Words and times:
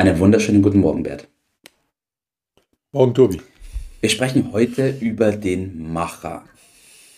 Einen 0.00 0.18
wunderschönen 0.18 0.62
guten 0.62 0.80
Morgen, 0.80 1.02
Bert. 1.02 1.28
Morgen, 2.90 3.12
Tobi. 3.12 3.42
Wir 4.00 4.08
sprechen 4.08 4.50
heute 4.50 4.96
über 4.98 5.30
den 5.30 5.92
Macher. 5.92 6.44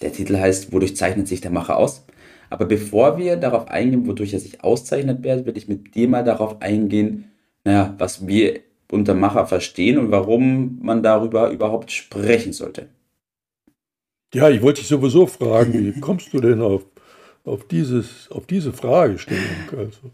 Der 0.01 0.13
Titel 0.13 0.37
heißt, 0.37 0.73
wodurch 0.73 0.97
zeichnet 0.97 1.29
sich 1.29 1.41
der 1.41 1.53
Macher 1.53 1.77
aus? 1.77 2.05
Aber 2.51 2.65
bevor 2.65 3.19
wir 3.19 3.37
darauf 3.37 3.69
eingehen, 3.69 4.09
wodurch 4.09 4.33
er 4.33 4.41
sich 4.41 4.65
auszeichnet, 4.65 5.23
Bert, 5.23 5.47
würde 5.47 5.59
ich 5.59 5.69
mit 5.69 5.95
dir 5.95 6.09
mal 6.09 6.25
darauf 6.25 6.61
eingehen, 6.61 7.31
naja, 7.63 7.95
was 7.99 8.27
wir 8.27 8.59
unter 8.91 9.15
Macher 9.15 9.47
verstehen 9.47 9.97
und 9.97 10.11
warum 10.11 10.81
man 10.83 11.05
darüber 11.05 11.51
überhaupt 11.51 11.93
sprechen 11.93 12.53
sollte. 12.53 12.89
Ja, 14.35 14.51
ich 14.51 14.61
wollte 14.61 14.81
dich 14.81 14.89
sowieso 14.89 15.29
fragen, 15.29 15.73
wie 15.73 15.93
kommst 16.01 16.33
du 16.33 16.41
denn 16.41 16.61
auf, 16.61 16.85
auf, 17.45 17.65
dieses, 17.69 18.29
auf 18.33 18.45
diese 18.49 18.73
Fragestellung? 18.73 19.69
Also. 19.71 20.11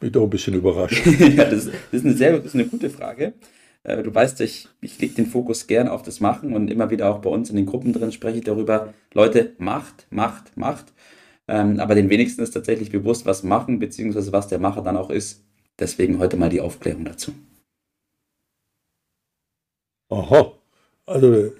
Bin 0.00 0.12
doch 0.12 0.24
ein 0.24 0.30
bisschen 0.30 0.54
überrascht. 0.54 1.06
ja, 1.06 1.44
das, 1.44 1.66
das, 1.66 1.74
ist 1.92 2.04
eine 2.04 2.14
sehr 2.14 2.36
das 2.36 2.46
ist 2.46 2.54
eine 2.54 2.66
gute 2.66 2.90
Frage. 2.90 3.32
Äh, 3.82 4.02
du 4.02 4.14
weißt, 4.14 4.40
ich, 4.42 4.68
ich 4.80 4.98
lege 4.98 5.14
den 5.14 5.26
Fokus 5.26 5.66
gern 5.66 5.88
auf 5.88 6.02
das 6.02 6.20
Machen 6.20 6.54
und 6.54 6.70
immer 6.70 6.90
wieder 6.90 7.10
auch 7.10 7.20
bei 7.20 7.30
uns 7.30 7.50
in 7.50 7.56
den 7.56 7.66
Gruppen 7.66 7.92
drin 7.92 8.12
spreche 8.12 8.38
ich 8.38 8.44
darüber, 8.44 8.92
Leute, 9.14 9.52
macht, 9.58 10.06
macht, 10.10 10.56
macht. 10.56 10.92
Ähm, 11.48 11.78
aber 11.78 11.94
den 11.94 12.10
wenigsten 12.10 12.42
ist 12.42 12.50
tatsächlich 12.50 12.90
bewusst, 12.90 13.24
was 13.24 13.42
machen, 13.42 13.78
beziehungsweise 13.78 14.32
was 14.32 14.48
der 14.48 14.58
Macher 14.58 14.82
dann 14.82 14.96
auch 14.96 15.10
ist. 15.10 15.44
Deswegen 15.78 16.18
heute 16.18 16.36
mal 16.36 16.50
die 16.50 16.60
Aufklärung 16.60 17.04
dazu. 17.04 17.32
Aha, 20.08 20.52
also 21.06 21.34
äh, 21.34 21.52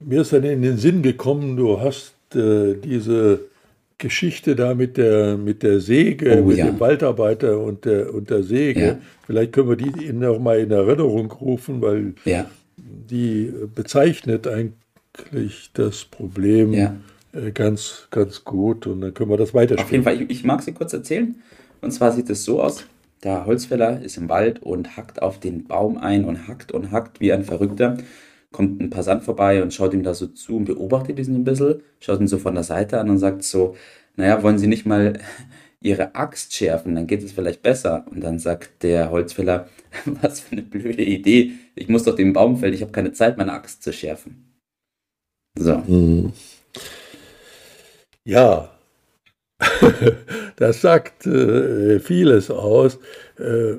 mir 0.00 0.22
ist 0.22 0.32
dann 0.32 0.44
in 0.44 0.62
den 0.62 0.78
Sinn 0.78 1.02
gekommen, 1.02 1.56
du 1.56 1.80
hast 1.80 2.14
äh, 2.34 2.74
diese 2.74 3.51
Geschichte 4.02 4.56
da 4.56 4.74
mit 4.74 4.96
der, 4.96 5.38
mit 5.38 5.62
der 5.62 5.80
Säge, 5.80 6.42
oh, 6.42 6.48
mit 6.48 6.58
ja. 6.58 6.66
dem 6.66 6.80
Waldarbeiter 6.80 7.58
und 7.58 7.84
der, 7.84 8.12
und 8.12 8.28
der 8.30 8.42
Säge. 8.42 8.86
Ja. 8.86 8.98
Vielleicht 9.24 9.52
können 9.52 9.68
wir 9.68 9.76
die 9.76 10.12
noch 10.12 10.40
mal 10.40 10.58
in 10.58 10.72
Erinnerung 10.72 11.30
rufen, 11.30 11.80
weil 11.80 12.14
ja. 12.24 12.46
die 12.76 13.52
bezeichnet 13.74 14.48
eigentlich 14.48 15.70
das 15.72 16.04
Problem 16.04 16.74
äh, 16.74 17.52
ganz, 17.52 18.08
ganz 18.10 18.44
gut 18.44 18.88
und 18.88 19.00
dann 19.02 19.14
können 19.14 19.30
wir 19.30 19.36
das 19.36 19.54
weiterspielen. 19.54 19.86
Auf 19.86 19.92
jeden 19.92 20.04
Fall, 20.04 20.20
ich, 20.20 20.38
ich 20.38 20.44
mag 20.44 20.62
sie 20.62 20.72
kurz 20.72 20.92
erzählen. 20.92 21.36
Und 21.80 21.92
zwar 21.92 22.10
sieht 22.12 22.28
es 22.28 22.44
so 22.44 22.60
aus, 22.60 22.84
der 23.22 23.46
Holzfäller 23.46 24.02
ist 24.02 24.16
im 24.16 24.28
Wald 24.28 24.62
und 24.62 24.96
hackt 24.96 25.22
auf 25.22 25.38
den 25.38 25.64
Baum 25.64 25.96
ein 25.96 26.24
und 26.24 26.48
hackt 26.48 26.72
und 26.72 26.90
hackt 26.90 27.20
wie 27.20 27.32
ein 27.32 27.44
Verrückter 27.44 27.98
kommt 28.52 28.80
ein 28.80 28.90
Passant 28.90 29.24
vorbei 29.24 29.62
und 29.62 29.74
schaut 29.74 29.94
ihm 29.94 30.02
da 30.02 30.14
so 30.14 30.26
zu 30.26 30.56
und 30.56 30.66
beobachtet 30.66 31.18
ihn 31.18 31.34
ein 31.34 31.44
bisschen, 31.44 31.82
schaut 32.00 32.20
ihn 32.20 32.28
so 32.28 32.38
von 32.38 32.54
der 32.54 32.64
Seite 32.64 33.00
an 33.00 33.10
und 33.10 33.18
sagt 33.18 33.42
so, 33.44 33.76
naja, 34.16 34.42
wollen 34.42 34.58
Sie 34.58 34.66
nicht 34.66 34.86
mal 34.86 35.18
Ihre 35.80 36.14
Axt 36.14 36.54
schärfen, 36.54 36.94
dann 36.94 37.08
geht 37.08 37.24
es 37.24 37.32
vielleicht 37.32 37.62
besser. 37.62 38.06
Und 38.10 38.20
dann 38.20 38.38
sagt 38.38 38.84
der 38.84 39.10
Holzfäller, 39.10 39.68
was 40.04 40.40
für 40.40 40.52
eine 40.52 40.62
blöde 40.62 41.02
Idee, 41.02 41.52
ich 41.74 41.88
muss 41.88 42.04
doch 42.04 42.14
den 42.14 42.32
Baum 42.32 42.56
fällen, 42.58 42.74
ich 42.74 42.82
habe 42.82 42.92
keine 42.92 43.12
Zeit, 43.12 43.36
meine 43.36 43.52
Axt 43.52 43.82
zu 43.82 43.92
schärfen. 43.92 44.52
So. 45.58 45.78
Mhm. 45.78 46.32
Ja, 48.24 48.70
das 50.56 50.80
sagt 50.80 51.26
äh, 51.26 52.00
vieles 52.00 52.50
aus. 52.50 52.98
Äh, 53.38 53.76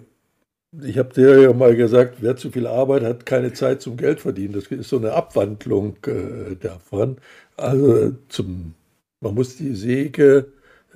ich 0.82 0.98
habe 0.98 1.14
dir 1.14 1.42
ja 1.42 1.54
mal 1.54 1.76
gesagt, 1.76 2.18
wer 2.22 2.36
zu 2.36 2.50
viel 2.50 2.68
Arbeit 2.68 3.04
hat, 3.04 3.26
keine 3.26 3.54
Zeit 3.54 3.82
zum 3.82 3.98
Geld 3.98 4.22
verdienen. 4.22 4.54
Das 4.54 4.68
ist 4.68 4.90
so 4.90 4.98
eine 4.98 5.14
Abwandlung 5.14 5.98
äh, 6.08 6.56
davon. 6.56 7.18
Also 7.58 8.12
zum, 8.30 8.74
man 9.20 9.36
muss 9.36 9.58
die 9.58 9.76
Säge 9.76 10.52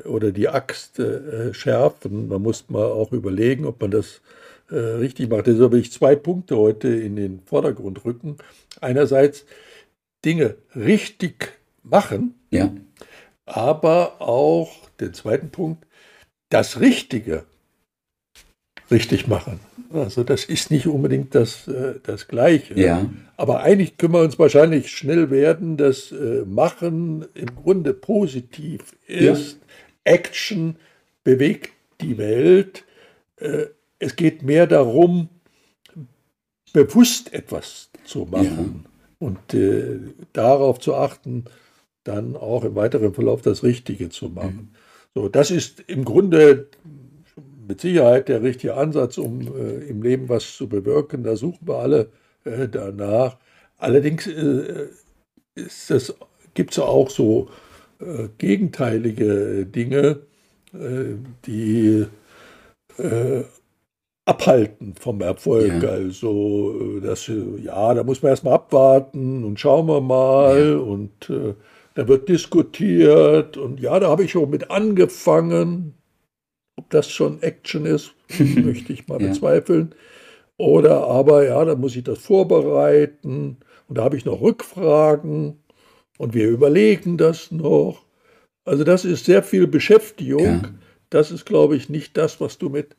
oder 0.05 0.31
die 0.31 0.49
Axt 0.49 0.99
äh, 0.99 1.53
schärfen. 1.53 2.27
Man 2.27 2.41
muss 2.41 2.69
mal 2.69 2.85
auch 2.85 3.11
überlegen, 3.11 3.65
ob 3.65 3.81
man 3.81 3.91
das 3.91 4.21
äh, 4.69 4.75
richtig 4.75 5.29
macht. 5.29 5.47
Deshalb 5.47 5.71
will 5.71 5.79
ich 5.79 5.91
zwei 5.91 6.15
Punkte 6.15 6.57
heute 6.57 6.87
in 6.87 7.15
den 7.15 7.41
Vordergrund 7.41 8.03
rücken. 8.05 8.37
Einerseits 8.81 9.45
Dinge 10.25 10.55
richtig 10.75 11.53
machen, 11.83 12.35
ja. 12.49 12.73
aber 13.45 14.21
auch 14.21 14.89
den 14.99 15.13
zweiten 15.13 15.51
Punkt, 15.51 15.85
das 16.49 16.79
Richtige 16.79 17.45
richtig 18.91 19.27
machen. 19.27 19.59
Also 19.91 20.23
das 20.23 20.45
ist 20.45 20.71
nicht 20.71 20.87
unbedingt 20.87 21.33
das, 21.33 21.67
äh, 21.67 21.95
das 22.03 22.27
Gleiche. 22.27 22.79
Ja. 22.79 23.09
Aber 23.37 23.61
eigentlich 23.61 23.97
können 23.97 24.13
wir 24.13 24.21
uns 24.21 24.37
wahrscheinlich 24.37 24.89
schnell 24.89 25.29
werden, 25.29 25.77
dass 25.77 26.11
äh, 26.11 26.43
Machen 26.45 27.25
im 27.33 27.55
Grunde 27.55 27.93
positiv 27.93 28.95
ist. 29.07 29.53
Ja. 29.53 30.13
Action 30.13 30.77
bewegt 31.23 31.71
die 32.01 32.17
Welt. 32.17 32.83
Äh, 33.37 33.67
es 33.99 34.15
geht 34.15 34.43
mehr 34.43 34.67
darum, 34.67 35.29
bewusst 36.73 37.33
etwas 37.33 37.89
zu 38.03 38.27
machen 38.29 38.85
ja. 38.85 39.27
und 39.27 39.53
äh, 39.53 39.99
darauf 40.33 40.79
zu 40.79 40.95
achten, 40.95 41.45
dann 42.03 42.35
auch 42.35 42.63
im 42.63 42.75
weiteren 42.75 43.13
Verlauf 43.13 43.41
das 43.41 43.63
Richtige 43.63 44.09
zu 44.09 44.29
machen. 44.29 44.69
Mhm. 44.71 44.75
So, 45.13 45.29
das 45.29 45.51
ist 45.51 45.81
im 45.87 46.05
Grunde 46.05 46.67
mit 47.67 47.81
Sicherheit 47.81 48.29
der 48.29 48.41
richtige 48.41 48.75
Ansatz, 48.75 49.17
um 49.17 49.41
äh, 49.41 49.89
im 49.89 50.01
Leben 50.01 50.29
was 50.29 50.55
zu 50.55 50.67
bewirken. 50.69 51.23
Da 51.23 51.35
suchen 51.35 51.67
wir 51.67 51.75
alle 51.75 52.09
äh, 52.45 52.67
danach. 52.67 53.37
Allerdings 53.77 54.27
äh, 54.27 54.87
gibt 56.53 56.71
es 56.71 56.79
auch 56.79 57.09
so 57.09 57.49
äh, 57.99 58.29
gegenteilige 58.37 59.65
Dinge, 59.65 60.19
äh, 60.73 61.15
die 61.45 62.05
äh, 62.97 63.43
abhalten 64.25 64.95
vom 64.99 65.21
Erfolg. 65.21 65.83
Ja. 65.83 65.89
Also, 65.89 66.99
das, 66.99 67.27
ja, 67.27 67.93
da 67.93 68.03
muss 68.03 68.21
man 68.21 68.31
erstmal 68.31 68.55
abwarten 68.55 69.43
und 69.43 69.59
schauen 69.59 69.87
wir 69.87 70.01
mal 70.01 70.71
ja. 70.71 70.77
und 70.77 71.31
da 71.93 72.07
wird 72.07 72.29
diskutiert 72.29 73.57
und 73.57 73.79
ja, 73.79 73.99
da 73.99 74.09
habe 74.09 74.23
ich 74.23 74.31
schon 74.31 74.49
mit 74.49 74.69
angefangen. 74.69 75.95
Ob 76.77 76.89
das 76.89 77.09
schon 77.09 77.41
Action 77.41 77.85
ist, 77.85 78.13
möchte 78.39 78.93
ich 78.93 79.07
mal 79.07 79.21
ja. 79.21 79.27
bezweifeln. 79.27 79.93
Oder 80.57 81.05
aber, 81.07 81.45
ja, 81.45 81.63
da 81.65 81.75
muss 81.75 81.95
ich 81.95 82.03
das 82.03 82.19
vorbereiten 82.19 83.57
und 83.87 83.97
da 83.97 84.03
habe 84.03 84.17
ich 84.17 84.25
noch 84.25 84.41
Rückfragen 84.41 85.59
und 86.17 86.33
wir 86.33 86.49
überlegen 86.49 87.17
das 87.17 87.51
noch. 87.51 88.03
Also 88.65 88.83
das 88.83 89.05
ist 89.05 89.25
sehr 89.25 89.43
viel 89.43 89.67
Beschäftigung. 89.67 90.45
Ja. 90.45 90.61
Das 91.09 91.31
ist, 91.31 91.45
glaube 91.45 91.75
ich, 91.75 91.89
nicht 91.89 92.17
das, 92.17 92.41
was 92.41 92.57
du 92.57 92.69
mit 92.69 92.95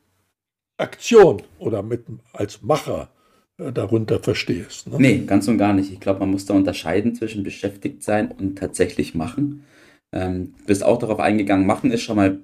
Aktion 0.77 1.41
oder 1.59 1.83
mit 1.83 2.05
als 2.33 2.61
Macher 2.61 3.09
äh, 3.57 3.71
darunter 3.71 4.19
verstehst. 4.19 4.87
Ne? 4.87 4.95
Nee, 4.97 5.17
ganz 5.25 5.47
und 5.47 5.57
gar 5.57 5.73
nicht. 5.73 5.91
Ich 5.91 5.99
glaube, 5.99 6.21
man 6.21 6.31
muss 6.31 6.45
da 6.45 6.53
unterscheiden 6.53 7.13
zwischen 7.13 7.43
beschäftigt 7.43 8.03
sein 8.03 8.31
und 8.31 8.57
tatsächlich 8.57 9.13
machen. 9.13 9.65
Ähm, 10.11 10.55
bist 10.65 10.83
auch 10.83 10.97
darauf 10.97 11.19
eingegangen, 11.19 11.67
machen 11.67 11.91
ist 11.91 12.01
schon 12.01 12.15
mal 12.15 12.39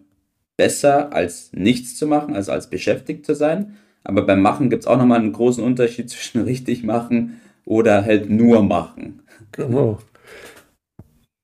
besser 0.58 1.14
als 1.14 1.52
nichts 1.54 1.98
zu 1.98 2.08
machen, 2.08 2.36
also 2.36 2.52
als 2.52 2.70
beschäftigt 2.70 3.26
zu 3.26 3.36
sein. 3.36 3.78
Aber 4.04 4.26
beim 4.26 4.42
Machen 4.42 4.70
gibt 4.70 4.84
es 4.84 4.88
auch 4.88 4.98
nochmal 4.98 5.20
einen 5.20 5.34
großen 5.34 5.64
Unterschied 5.64 6.10
zwischen 6.10 6.42
richtig 6.42 6.84
machen 6.84 7.42
oder 7.66 8.06
halt 8.06 8.30
nur 8.30 8.64
machen. 8.64 9.22
Genau. 9.52 10.00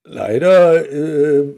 Leider 0.03 0.91
äh, 0.91 1.53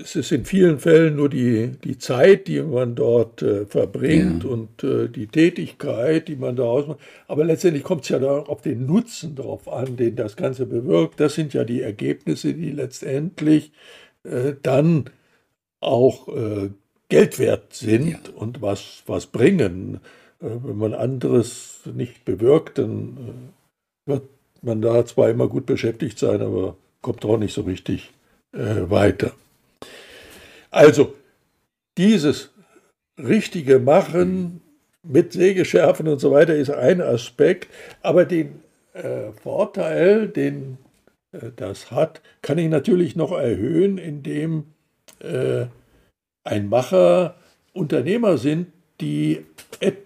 es 0.00 0.16
ist 0.16 0.32
in 0.32 0.44
vielen 0.44 0.78
Fällen 0.78 1.16
nur 1.16 1.28
die, 1.28 1.72
die 1.82 1.98
Zeit, 1.98 2.46
die 2.46 2.62
man 2.62 2.94
dort 2.94 3.42
äh, 3.42 3.66
verbringt 3.66 4.44
ja. 4.44 4.50
und 4.50 4.84
äh, 4.84 5.08
die 5.08 5.26
Tätigkeit, 5.26 6.28
die 6.28 6.36
man 6.36 6.56
da 6.56 6.64
ausmacht. 6.64 7.00
Aber 7.26 7.44
letztendlich 7.44 7.82
kommt 7.82 8.04
es 8.04 8.08
ja 8.10 8.18
da 8.18 8.38
auf 8.38 8.62
den 8.62 8.86
Nutzen 8.86 9.34
drauf 9.34 9.68
an, 9.68 9.96
den 9.96 10.16
das 10.16 10.36
Ganze 10.36 10.66
bewirkt. 10.66 11.20
Das 11.20 11.34
sind 11.34 11.52
ja 11.52 11.64
die 11.64 11.82
Ergebnisse, 11.82 12.54
die 12.54 12.70
letztendlich 12.70 13.72
äh, 14.22 14.54
dann 14.62 15.10
auch 15.80 16.28
äh, 16.28 16.70
Geld 17.08 17.38
wert 17.38 17.72
sind 17.72 18.08
ja. 18.08 18.18
und 18.34 18.62
was, 18.62 19.02
was 19.06 19.26
bringen. 19.26 20.00
Äh, 20.40 20.46
wenn 20.62 20.76
man 20.76 20.94
anderes 20.94 21.80
nicht 21.92 22.24
bewirkt, 22.24 22.78
dann 22.78 23.52
äh, 24.06 24.10
wird 24.10 24.28
man 24.62 24.82
da 24.82 25.04
zwar 25.06 25.30
immer 25.30 25.48
gut 25.48 25.66
beschäftigt 25.66 26.18
sein, 26.18 26.42
aber 26.42 26.76
kommt 27.00 27.24
auch 27.24 27.38
nicht 27.38 27.54
so 27.54 27.62
richtig 27.62 28.12
äh, 28.52 28.90
weiter. 28.90 29.32
Also, 30.70 31.14
dieses 31.96 32.50
richtige 33.16 33.78
Machen 33.78 34.60
mit 35.02 35.32
Sägeschärfen 35.32 36.08
und 36.08 36.18
so 36.18 36.32
weiter 36.32 36.54
ist 36.54 36.70
ein 36.70 37.00
Aspekt, 37.00 37.68
aber 38.02 38.24
den 38.24 38.62
äh, 38.92 39.32
Vorteil, 39.32 40.28
den 40.28 40.78
äh, 41.32 41.50
das 41.56 41.90
hat, 41.90 42.20
kann 42.42 42.58
ich 42.58 42.68
natürlich 42.68 43.16
noch 43.16 43.32
erhöhen, 43.32 43.98
indem 43.98 44.74
äh, 45.20 45.66
ein 46.44 46.68
Macher 46.68 47.36
Unternehmer 47.72 48.38
sind, 48.38 48.68
die, 49.00 49.44
et, 49.80 49.98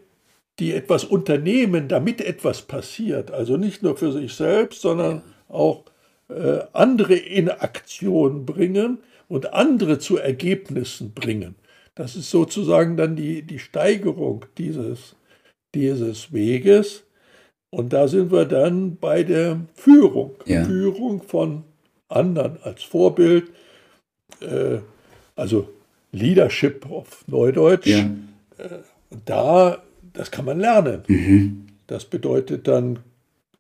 die 0.59 0.73
etwas 0.73 1.05
unternehmen, 1.05 1.89
damit 1.89 2.21
etwas 2.21 2.63
passiert. 2.63 3.31
Also 3.31 3.57
nicht 3.57 3.83
nur 3.83 3.97
für 3.97 4.13
sich 4.13 4.35
selbst, 4.35 4.83
sondern 4.83 5.23
auch 5.49 5.85
äh, 6.29 6.61
andere 6.73 7.15
in 7.15 7.49
Aktion 7.49 8.47
bringen 8.47 8.99
und 9.29 9.53
andere 9.55 9.99
zu 9.99 10.19
Ergebnissen 10.19 11.13
bringen. 11.13 11.55
Das 11.95 12.17
ist 12.17 12.31
sozusagen 12.31 12.97
dann 12.97 13.17
die, 13.17 13.43
die 13.43 13.59
Steigerung 13.59 14.47
dieses, 14.59 15.17
dieses 15.75 16.33
Weges. 16.33 17.05
Und 17.71 17.93
da 17.93 18.09
sind 18.09 18.31
wir 18.31 18.45
dann 18.45 18.97
bei 18.97 19.23
der 19.23 19.61
Führung. 19.75 20.37
Ja. 20.47 20.65
Führung 20.65 21.23
von 21.23 21.65
anderen 22.09 22.59
als 22.63 22.83
Vorbild. 22.83 23.51
Äh, 24.41 24.79
also 25.37 25.69
Leadership 26.13 26.91
auf 26.91 27.25
Neudeutsch. 27.27 27.87
Ja. 27.87 28.11
Äh, 28.59 28.69
da, 29.25 29.83
das 30.13 30.31
kann 30.31 30.45
man 30.45 30.61
lernen. 30.61 31.03
Mhm. 31.09 31.67
Das 31.87 32.05
bedeutet 32.05 32.69
dann, 32.69 33.01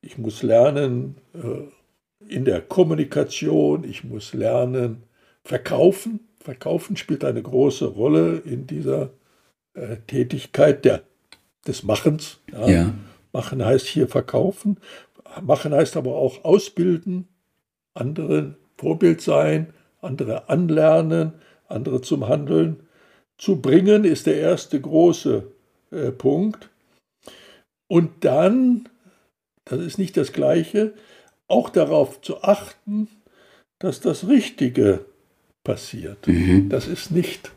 ich 0.00 0.18
muss 0.18 0.42
lernen 0.42 1.16
äh, 1.34 2.32
in 2.32 2.44
der 2.44 2.60
Kommunikation, 2.60 3.84
ich 3.84 4.04
muss 4.04 4.32
lernen 4.32 5.02
verkaufen. 5.44 6.20
Verkaufen 6.40 6.96
spielt 6.96 7.24
eine 7.24 7.42
große 7.42 7.86
Rolle 7.86 8.38
in 8.44 8.66
dieser 8.66 9.10
äh, 9.74 9.96
Tätigkeit 10.06 10.84
der, 10.84 11.02
des 11.66 11.82
Machens. 11.82 12.40
Ja. 12.50 12.68
ja. 12.68 12.94
Machen 13.32 13.64
heißt 13.64 13.86
hier 13.86 14.08
verkaufen. 14.08 14.78
Machen 15.40 15.72
heißt 15.72 15.96
aber 15.96 16.14
auch 16.16 16.44
ausbilden, 16.44 17.26
anderen 17.94 18.56
Vorbild 18.76 19.20
sein, 19.20 19.72
andere 20.00 20.48
anlernen, 20.48 21.32
andere 21.72 22.00
zum 22.00 22.28
Handeln 22.28 22.80
zu 23.38 23.60
bringen, 23.60 24.04
ist 24.04 24.26
der 24.26 24.36
erste 24.36 24.80
große 24.80 25.44
äh, 25.90 26.10
Punkt. 26.10 26.70
Und 27.88 28.24
dann, 28.24 28.88
das 29.64 29.80
ist 29.80 29.98
nicht 29.98 30.16
das 30.16 30.32
Gleiche, 30.32 30.94
auch 31.48 31.68
darauf 31.68 32.20
zu 32.22 32.42
achten, 32.42 33.08
dass 33.78 34.00
das 34.00 34.28
Richtige 34.28 35.04
passiert. 35.64 36.26
Mhm. 36.26 36.68
Das 36.68 36.86
ist 36.86 37.10
nicht 37.10 37.50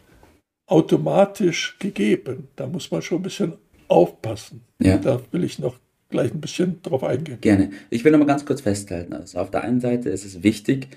automatisch 0.67 1.77
gegeben. 1.79 2.47
Da 2.55 2.67
muss 2.67 2.91
man 2.91 3.01
schon 3.01 3.19
ein 3.19 3.23
bisschen 3.23 3.53
aufpassen. 3.87 4.61
Ja. 4.79 4.97
Da 4.97 5.21
will 5.31 5.43
ich 5.43 5.59
noch 5.59 5.77
gleich 6.09 6.33
ein 6.33 6.41
bisschen 6.41 6.81
drauf 6.81 7.03
eingehen. 7.03 7.39
Gerne. 7.41 7.71
Ich 7.89 8.03
will 8.03 8.11
noch 8.11 8.19
mal 8.19 8.25
ganz 8.25 8.45
kurz 8.45 8.61
festhalten. 8.61 9.13
Also 9.13 9.39
auf 9.39 9.51
der 9.51 9.63
einen 9.63 9.79
Seite 9.79 10.09
ist 10.09 10.25
es 10.25 10.43
wichtig, 10.43 10.87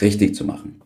richtig 0.00 0.34
zu 0.34 0.44
machen. 0.44 0.82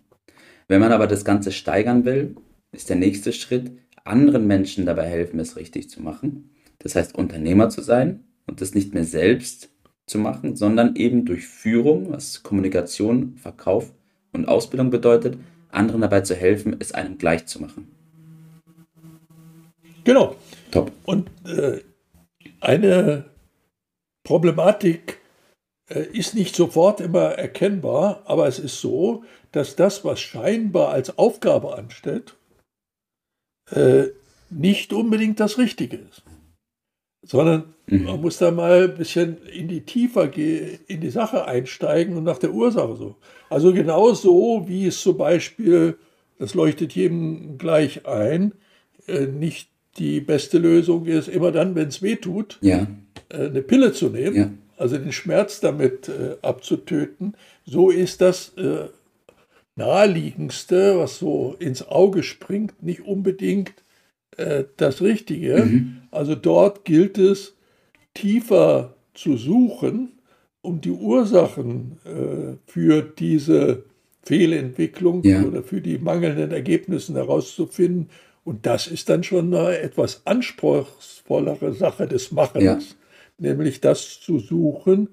Wenn 0.68 0.80
man 0.80 0.92
aber 0.92 1.06
das 1.06 1.24
Ganze 1.24 1.50
steigern 1.50 2.04
will, 2.04 2.36
ist 2.72 2.90
der 2.90 2.96
nächste 2.96 3.32
Schritt, 3.32 3.72
anderen 4.04 4.46
Menschen 4.46 4.84
dabei 4.86 5.06
helfen, 5.06 5.40
es 5.40 5.56
richtig 5.56 5.88
zu 5.88 6.02
machen. 6.02 6.50
Das 6.78 6.94
heißt, 6.94 7.14
Unternehmer 7.16 7.70
zu 7.70 7.82
sein 7.82 8.24
und 8.46 8.60
das 8.60 8.74
nicht 8.74 8.94
mehr 8.94 9.04
selbst 9.04 9.70
zu 10.06 10.18
machen, 10.18 10.56
sondern 10.56 10.94
eben 10.96 11.24
durch 11.24 11.46
Führung, 11.46 12.12
was 12.12 12.42
Kommunikation, 12.42 13.36
Verkauf 13.36 13.92
und 14.32 14.46
Ausbildung 14.46 14.90
bedeutet, 14.90 15.38
anderen 15.70 16.02
dabei 16.02 16.20
zu 16.20 16.34
helfen, 16.34 16.76
es 16.78 16.92
einem 16.92 17.18
gleich 17.18 17.46
zu 17.46 17.60
machen. 17.60 17.88
Genau. 20.04 20.36
Top. 20.70 20.92
Und 21.04 21.30
äh, 21.46 21.80
eine 22.60 23.24
Problematik 24.22 25.18
äh, 25.88 26.04
ist 26.12 26.34
nicht 26.34 26.54
sofort 26.54 27.00
immer 27.00 27.32
erkennbar, 27.32 28.22
aber 28.26 28.46
es 28.46 28.58
ist 28.58 28.80
so, 28.80 29.24
dass 29.52 29.76
das, 29.76 30.04
was 30.04 30.20
scheinbar 30.20 30.90
als 30.90 31.18
Aufgabe 31.18 31.76
ansteht, 31.76 32.34
äh, 33.70 34.08
nicht 34.50 34.92
unbedingt 34.92 35.40
das 35.40 35.58
Richtige 35.58 35.96
ist. 35.96 36.22
Sondern 37.22 37.74
mhm. 37.86 38.04
man 38.04 38.20
muss 38.20 38.38
da 38.38 38.50
mal 38.50 38.84
ein 38.84 38.96
bisschen 38.96 39.38
in 39.46 39.68
die 39.68 39.82
tiefer 39.82 40.34
in 40.36 41.00
die 41.00 41.10
Sache 41.10 41.46
einsteigen 41.46 42.16
und 42.16 42.24
nach 42.24 42.38
der 42.38 42.52
Ursache 42.52 42.96
so. 42.96 43.16
Also 43.50 43.72
genau 43.72 44.12
so, 44.14 44.64
wie 44.66 44.86
es 44.86 45.00
zum 45.00 45.18
Beispiel, 45.18 45.98
das 46.38 46.54
leuchtet 46.54 46.94
jedem 46.94 47.58
gleich 47.58 48.06
ein, 48.06 48.52
äh, 49.06 49.26
nicht 49.26 49.68
die 49.98 50.20
beste 50.20 50.58
Lösung 50.58 51.06
ist, 51.06 51.28
immer 51.28 51.50
dann, 51.50 51.74
wenn 51.74 51.88
es 51.88 52.02
weh 52.02 52.16
tut, 52.16 52.58
ja. 52.60 52.86
äh, 53.30 53.46
eine 53.46 53.62
Pille 53.62 53.92
zu 53.92 54.08
nehmen, 54.08 54.36
ja. 54.36 54.50
also 54.76 54.96
den 54.96 55.12
Schmerz 55.12 55.60
damit 55.60 56.08
äh, 56.08 56.36
abzutöten. 56.42 57.34
So 57.64 57.90
ist 57.90 58.20
das 58.20 58.56
äh, 58.56 58.88
naheliegendste, 59.78 60.98
was 60.98 61.18
so 61.18 61.54
ins 61.58 61.86
Auge 61.86 62.22
springt, 62.22 62.82
nicht 62.82 63.06
unbedingt 63.06 63.72
äh, 64.36 64.64
das 64.76 65.00
Richtige. 65.00 65.64
Mhm. 65.64 66.02
Also 66.10 66.34
dort 66.34 66.84
gilt 66.84 67.16
es, 67.16 67.54
tiefer 68.12 68.94
zu 69.14 69.36
suchen, 69.36 70.12
um 70.60 70.80
die 70.80 70.90
Ursachen 70.90 71.98
äh, 72.04 72.56
für 72.70 73.02
diese 73.02 73.84
Fehlentwicklung 74.22 75.22
ja. 75.22 75.42
oder 75.42 75.62
für 75.62 75.80
die 75.80 75.98
mangelnden 75.98 76.50
Ergebnisse 76.50 77.14
herauszufinden. 77.14 78.10
Und 78.44 78.66
das 78.66 78.86
ist 78.86 79.08
dann 79.08 79.22
schon 79.22 79.54
eine 79.54 79.78
etwas 79.78 80.22
anspruchsvollere 80.24 81.72
Sache 81.72 82.06
des 82.06 82.32
Machens, 82.32 82.64
ja. 82.90 82.96
nämlich 83.38 83.80
das 83.80 84.20
zu 84.20 84.38
suchen. 84.38 85.08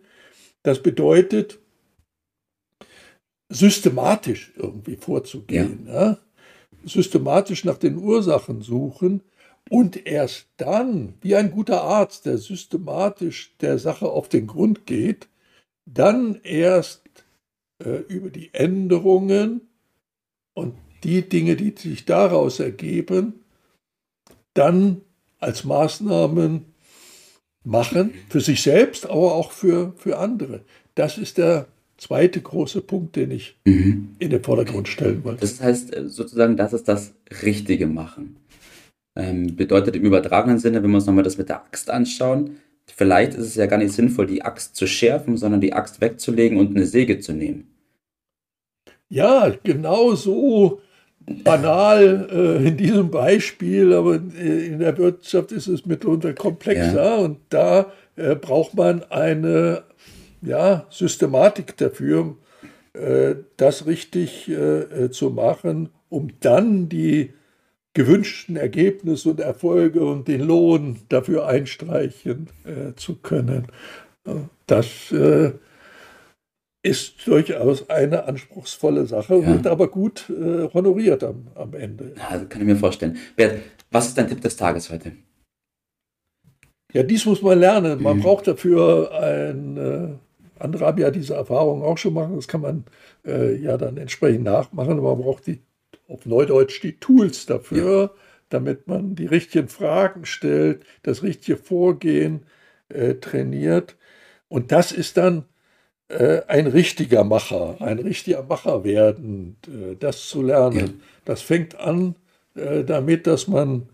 Das 0.63 0.81
bedeutet, 0.81 1.59
systematisch 3.49 4.53
irgendwie 4.55 4.95
vorzugehen. 4.95 5.85
Ja. 5.87 5.93
Ja? 5.93 6.17
Systematisch 6.83 7.65
nach 7.65 7.77
den 7.77 7.97
Ursachen 7.97 8.61
suchen 8.61 9.21
und 9.69 10.05
erst 10.05 10.47
dann, 10.57 11.15
wie 11.21 11.35
ein 11.35 11.51
guter 11.51 11.83
Arzt, 11.83 12.25
der 12.25 12.37
systematisch 12.37 13.55
der 13.61 13.79
Sache 13.79 14.07
auf 14.07 14.29
den 14.29 14.45
Grund 14.45 14.85
geht, 14.85 15.27
dann 15.85 16.39
erst 16.43 17.01
äh, 17.83 18.01
über 18.07 18.29
die 18.29 18.53
Änderungen 18.53 19.61
und 20.53 20.75
die 21.03 21.27
Dinge, 21.27 21.55
die 21.55 21.73
sich 21.77 22.05
daraus 22.05 22.59
ergeben, 22.59 23.45
dann 24.53 25.01
als 25.39 25.63
Maßnahmen 25.63 26.65
machen, 27.63 28.13
für 28.29 28.41
sich 28.41 28.61
selbst, 28.61 29.05
aber 29.05 29.35
auch 29.35 29.51
für, 29.51 29.93
für 29.97 30.17
andere. 30.17 30.63
Das 30.93 31.17
ist 31.17 31.37
der 31.37 31.67
zweite 31.97 32.41
große 32.41 32.81
Punkt, 32.81 33.15
den 33.15 33.31
ich 33.31 33.57
mhm. 33.65 34.15
in 34.19 34.29
den 34.29 34.43
Vordergrund 34.43 34.87
stellen 34.87 35.23
wollte. 35.23 35.41
Das 35.41 35.61
heißt 35.61 35.95
äh, 35.95 36.07
sozusagen, 36.09 36.57
das 36.57 36.73
ist 36.73 36.87
das 36.87 37.13
Richtige 37.43 37.87
machen. 37.87 38.37
Ähm, 39.17 39.55
bedeutet 39.55 39.95
im 39.95 40.03
übertragenen 40.03 40.59
Sinne, 40.59 40.83
wenn 40.83 40.89
wir 40.89 40.97
uns 40.97 41.05
nochmal 41.05 41.23
das 41.23 41.37
mit 41.37 41.49
der 41.49 41.63
Axt 41.63 41.89
anschauen, 41.89 42.57
vielleicht 42.85 43.33
ist 43.33 43.45
es 43.45 43.55
ja 43.55 43.65
gar 43.65 43.77
nicht 43.77 43.93
sinnvoll, 43.93 44.27
die 44.27 44.41
Axt 44.41 44.75
zu 44.75 44.87
schärfen, 44.87 45.37
sondern 45.37 45.61
die 45.61 45.73
Axt 45.73 46.01
wegzulegen 46.01 46.57
und 46.57 46.75
eine 46.75 46.85
Säge 46.85 47.19
zu 47.19 47.33
nehmen. 47.33 47.67
Ja, 49.09 49.53
genau 49.63 50.15
so 50.15 50.81
banal 51.43 52.27
äh, 52.31 52.67
in 52.67 52.77
diesem 52.77 53.09
Beispiel, 53.09 53.93
aber 53.93 54.15
äh, 54.15 54.67
in 54.67 54.79
der 54.79 54.97
Wirtschaft 54.97 55.51
ist 55.51 55.67
es 55.67 55.85
mitunter 55.85 56.33
komplexer 56.33 57.03
ja. 57.03 57.15
und 57.15 57.37
da 57.49 57.91
äh, 58.15 58.35
braucht 58.35 58.75
man 58.75 59.03
eine 59.09 59.83
ja, 60.45 60.85
Systematik 60.89 61.77
dafür, 61.77 62.37
äh, 62.93 63.35
das 63.57 63.85
richtig 63.85 64.49
äh, 64.49 65.09
zu 65.11 65.29
machen, 65.29 65.89
um 66.09 66.29
dann 66.39 66.87
die 66.89 67.33
gewünschten 67.93 68.57
Ergebnisse 68.57 69.29
und 69.29 69.39
Erfolge 69.39 70.05
und 70.05 70.27
den 70.27 70.41
Lohn 70.41 70.99
dafür 71.09 71.47
einstreichen 71.47 72.47
äh, 72.65 72.93
zu 72.95 73.15
können. 73.15 73.67
Das 74.67 75.11
äh, 75.11 75.53
ist 76.83 77.25
durchaus 77.25 77.89
eine 77.89 78.25
anspruchsvolle 78.25 79.05
Sache, 79.05 79.35
ja. 79.35 79.47
wird 79.47 79.67
aber 79.67 79.87
gut 79.87 80.29
äh, 80.29 80.67
honoriert 80.73 81.23
am, 81.23 81.47
am 81.55 81.73
Ende. 81.73 82.13
Ja, 82.17 82.37
kann 82.45 82.61
ich 82.61 82.67
mir 82.67 82.75
vorstellen. 82.75 83.17
Bert, 83.35 83.59
was 83.91 84.07
ist 84.07 84.17
dein 84.17 84.27
Tipp 84.27 84.41
des 84.41 84.57
Tages 84.57 84.91
heute? 84.91 85.13
Ja, 86.93 87.03
dies 87.03 87.25
muss 87.25 87.41
man 87.41 87.59
lernen. 87.59 88.01
Man 88.01 88.17
mhm. 88.17 88.21
braucht 88.21 88.47
dafür 88.47 89.11
ein. 89.19 90.19
Andere 90.59 90.85
haben 90.85 90.97
ja 90.97 91.11
diese 91.11 91.35
Erfahrung 91.35 91.83
auch 91.83 91.97
schon 91.97 92.13
machen. 92.13 92.35
Das 92.35 92.47
kann 92.47 92.61
man 92.61 92.85
äh, 93.25 93.55
ja 93.55 93.77
dann 93.77 93.97
entsprechend 93.97 94.43
nachmachen. 94.43 95.01
Man 95.01 95.17
braucht 95.17 95.47
die 95.47 95.61
auf 96.07 96.25
Neudeutsch 96.25 96.81
die 96.81 96.99
Tools 96.99 97.45
dafür, 97.45 98.01
ja. 98.01 98.09
damit 98.49 98.87
man 98.87 99.15
die 99.15 99.25
richtigen 99.25 99.67
Fragen 99.67 100.25
stellt, 100.25 100.85
das 101.03 101.23
richtige 101.23 101.57
Vorgehen 101.57 102.43
äh, 102.89 103.15
trainiert. 103.15 103.95
Und 104.47 104.71
das 104.71 104.91
ist 104.91 105.17
dann 105.17 105.45
äh, 106.07 106.41
ein 106.47 106.67
richtiger 106.67 107.23
Macher, 107.23 107.77
ein 107.79 107.99
richtiger 107.99 108.43
Macher 108.43 108.83
werden, 108.83 109.57
äh, 109.67 109.95
das 109.95 110.27
zu 110.27 110.41
lernen. 110.43 110.77
Ja. 110.77 110.93
Das 111.25 111.41
fängt 111.41 111.79
an 111.79 112.15
äh, 112.55 112.83
damit, 112.83 113.25
dass 113.27 113.47
man 113.47 113.89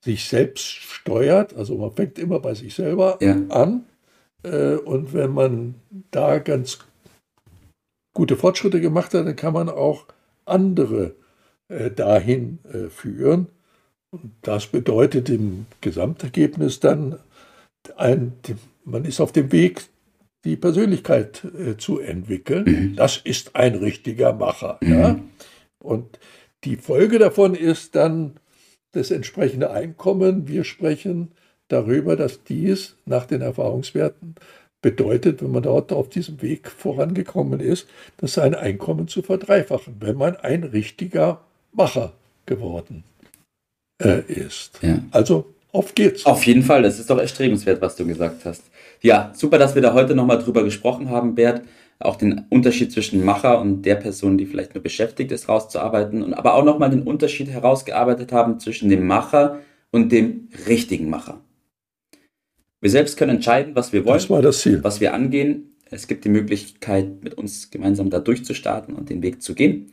sich 0.00 0.28
selbst 0.28 0.64
steuert. 0.64 1.54
Also 1.54 1.76
man 1.78 1.92
fängt 1.92 2.18
immer 2.18 2.40
bei 2.40 2.54
sich 2.54 2.74
selber 2.74 3.18
ja. 3.20 3.36
an. 3.48 3.84
Äh, 4.44 4.76
und 4.76 5.12
wenn 5.12 5.32
man 5.32 5.74
da 6.10 6.38
ganz 6.38 6.78
gute 8.14 8.36
Fortschritte 8.36 8.80
gemacht 8.80 9.14
hat, 9.14 9.26
dann 9.26 9.36
kann 9.36 9.54
man 9.54 9.68
auch 9.68 10.06
andere 10.44 11.14
äh, 11.68 11.90
dahin 11.90 12.58
äh, 12.72 12.88
führen. 12.88 13.48
Und 14.10 14.32
das 14.42 14.68
bedeutet 14.68 15.28
im 15.28 15.66
Gesamtergebnis 15.80 16.78
dann, 16.78 17.18
ein, 17.96 18.32
man 18.84 19.04
ist 19.04 19.20
auf 19.20 19.32
dem 19.32 19.50
Weg, 19.50 19.86
die 20.44 20.56
Persönlichkeit 20.56 21.42
zu 21.78 21.98
entwickeln. 22.00 22.64
Mhm. 22.64 22.96
Das 22.96 23.16
ist 23.16 23.56
ein 23.56 23.74
richtiger 23.74 24.34
Macher. 24.34 24.78
Mhm. 24.82 24.92
Ja? 24.92 25.20
Und 25.82 26.18
die 26.64 26.76
Folge 26.76 27.18
davon 27.18 27.54
ist 27.54 27.94
dann 27.96 28.38
das 28.92 29.10
entsprechende 29.10 29.70
Einkommen. 29.70 30.46
Wir 30.46 30.64
sprechen 30.64 31.32
darüber, 31.68 32.16
dass 32.16 32.44
dies 32.44 32.96
nach 33.06 33.26
den 33.26 33.40
Erfahrungswerten 33.40 34.34
bedeutet, 34.82 35.42
wenn 35.42 35.50
man 35.50 35.62
dort 35.62 35.92
auf 35.92 36.10
diesem 36.10 36.42
Weg 36.42 36.70
vorangekommen 36.70 37.60
ist, 37.60 37.88
dass 38.18 38.34
sein 38.34 38.54
Einkommen 38.54 39.08
zu 39.08 39.22
verdreifachen, 39.22 39.96
wenn 40.00 40.16
man 40.16 40.36
ein 40.36 40.62
richtiger 40.62 41.40
Macher 41.72 42.12
geworden 42.44 43.02
äh, 44.02 44.20
ist. 44.26 44.78
Ja. 44.82 44.98
Also 45.10 45.54
auf 45.72 45.94
geht's. 45.94 46.26
Auf 46.26 46.44
jeden 46.46 46.62
Fall, 46.62 46.82
das 46.82 47.00
ist 47.00 47.08
doch 47.08 47.18
erstrebenswert, 47.18 47.80
was 47.80 47.96
du 47.96 48.06
gesagt 48.06 48.44
hast. 48.44 48.62
Ja, 49.00 49.32
super, 49.34 49.58
dass 49.58 49.74
wir 49.74 49.82
da 49.82 49.94
heute 49.94 50.14
nochmal 50.14 50.38
drüber 50.38 50.62
gesprochen 50.62 51.10
haben, 51.10 51.34
Bert 51.34 51.62
auch 51.98 52.16
den 52.16 52.44
Unterschied 52.50 52.92
zwischen 52.92 53.24
Macher 53.24 53.60
und 53.60 53.82
der 53.82 53.94
Person, 53.94 54.36
die 54.36 54.46
vielleicht 54.46 54.74
nur 54.74 54.82
beschäftigt 54.82 55.32
ist, 55.32 55.48
rauszuarbeiten 55.48 56.22
und 56.22 56.34
aber 56.34 56.54
auch 56.54 56.64
nochmal 56.64 56.90
den 56.90 57.02
Unterschied 57.02 57.48
herausgearbeitet 57.48 58.32
haben 58.32 58.60
zwischen 58.60 58.88
dem 58.88 59.06
Macher 59.06 59.60
und 59.90 60.10
dem 60.10 60.48
richtigen 60.68 61.08
Macher. 61.08 61.40
Wir 62.84 62.90
selbst 62.90 63.16
können 63.16 63.36
entscheiden, 63.36 63.74
was 63.74 63.94
wir 63.94 64.04
wollen, 64.04 64.18
das 64.18 64.28
war 64.28 64.42
das 64.42 64.60
Ziel. 64.60 64.84
was 64.84 65.00
wir 65.00 65.14
angehen. 65.14 65.74
Es 65.90 66.06
gibt 66.06 66.26
die 66.26 66.28
Möglichkeit, 66.28 67.24
mit 67.24 67.32
uns 67.32 67.70
gemeinsam 67.70 68.10
da 68.10 68.18
durchzustarten 68.20 68.94
und 68.94 69.08
den 69.08 69.22
Weg 69.22 69.40
zu 69.40 69.54
gehen. 69.54 69.90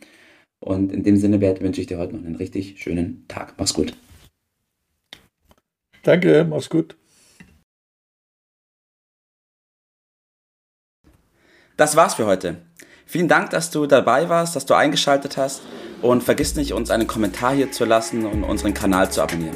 Und 0.60 0.91
in 0.91 1.01
dem 1.01 1.15
Sinne, 1.15 1.38
Bert, 1.38 1.62
wünsche 1.62 1.79
ich 1.79 1.88
dir 1.88 2.00
heute 2.00 2.17
noch 2.17 2.25
einen 2.25 2.36
richtig 2.36 2.81
schönen 2.83 3.25
Tag. 3.29 3.53
Mach's 3.57 3.74
gut. 3.74 3.95
Danke, 6.03 6.45
mach's 6.50 6.69
gut. 6.69 6.98
Das 11.77 11.95
war's 11.95 12.15
für 12.15 12.25
heute. 12.25 12.57
Vielen 13.05 13.29
Dank, 13.29 13.51
dass 13.51 13.71
du 13.71 13.86
dabei 13.86 14.27
warst, 14.27 14.57
dass 14.57 14.65
du 14.65 14.74
eingeschaltet 14.74 15.38
hast 15.38 15.62
und 16.01 16.24
vergiss 16.24 16.57
nicht, 16.57 16.74
uns 16.74 16.91
einen 16.91 17.07
Kommentar 17.07 17.55
hier 17.55 17.71
zu 17.71 17.86
lassen 17.86 18.25
und 18.25 18.43
unseren 18.43 18.74
Kanal 18.74 19.10
zu 19.10 19.21
abonnieren. 19.21 19.55